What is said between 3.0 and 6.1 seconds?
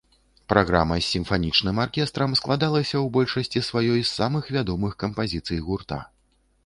большасці сваёй з самых вядомых кампазіцый гурта.